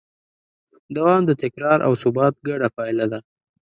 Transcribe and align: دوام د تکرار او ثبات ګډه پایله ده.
دوام 0.95 1.21
د 1.25 1.31
تکرار 1.43 1.79
او 1.87 1.93
ثبات 2.03 2.33
ګډه 2.47 2.67
پایله 2.77 3.05
ده. 3.11 3.19